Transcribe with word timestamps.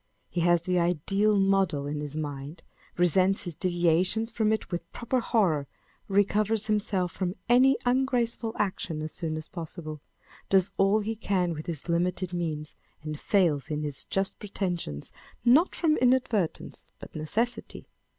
He 0.31 0.41
has 0.41 0.63
the 0.63 0.79
ideal 0.79 1.37
model 1.39 1.85
in 1.85 1.99
his 2.01 2.17
mind, 2.17 2.63
resents 2.97 3.43
his 3.43 3.53
deviations 3.53 4.31
from 4.31 4.51
it 4.51 4.71
with 4.71 4.91
proper 4.91 5.19
horror, 5.19 5.67
recovers 6.07 6.65
himself 6.65 7.11
from 7.11 7.35
any 7.47 7.77
ungraceful 7.85 8.53
action 8.57 9.03
as 9.03 9.13
soon 9.13 9.37
as 9.37 9.47
possible; 9.47 10.01
does 10.49 10.71
all 10.77 11.01
he 11.01 11.15
can 11.15 11.53
with 11.53 11.67
his 11.67 11.87
limited 11.87 12.33
means, 12.33 12.75
and 13.03 13.19
fails 13.19 13.67
in 13.69 13.83
his 13.83 14.03
just 14.05 14.39
pretensions, 14.39 15.11
not 15.45 15.75
from 15.75 15.97
inadvertence, 15.97 16.87
but 16.97 17.15
necessity. 17.15 17.85